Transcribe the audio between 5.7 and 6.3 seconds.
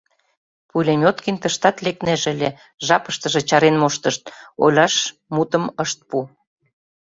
ышт пу.